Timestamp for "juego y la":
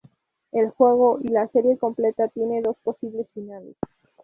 0.71-1.47